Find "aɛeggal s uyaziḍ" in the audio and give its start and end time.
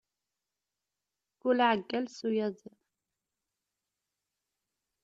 1.65-2.79